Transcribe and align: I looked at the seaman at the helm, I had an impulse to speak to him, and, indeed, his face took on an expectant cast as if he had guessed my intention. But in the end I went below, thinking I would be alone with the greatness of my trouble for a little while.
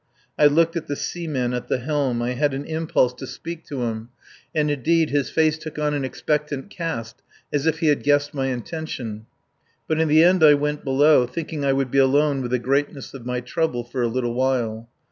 I 0.35 0.47
looked 0.47 0.75
at 0.75 0.87
the 0.87 0.95
seaman 0.95 1.53
at 1.53 1.67
the 1.67 1.77
helm, 1.77 2.23
I 2.23 2.31
had 2.31 2.55
an 2.55 2.65
impulse 2.65 3.13
to 3.13 3.27
speak 3.27 3.63
to 3.65 3.83
him, 3.83 4.09
and, 4.55 4.71
indeed, 4.71 5.11
his 5.11 5.29
face 5.29 5.59
took 5.59 5.77
on 5.77 5.93
an 5.93 6.03
expectant 6.03 6.71
cast 6.71 7.21
as 7.53 7.67
if 7.67 7.77
he 7.81 7.85
had 7.89 8.01
guessed 8.01 8.33
my 8.33 8.47
intention. 8.47 9.27
But 9.87 9.99
in 9.99 10.07
the 10.07 10.23
end 10.23 10.43
I 10.43 10.55
went 10.55 10.83
below, 10.83 11.27
thinking 11.27 11.63
I 11.63 11.73
would 11.73 11.91
be 11.91 11.99
alone 11.99 12.41
with 12.41 12.49
the 12.49 12.57
greatness 12.57 13.13
of 13.13 13.27
my 13.27 13.41
trouble 13.41 13.83
for 13.83 14.01
a 14.01 14.07
little 14.07 14.33
while. 14.33 14.89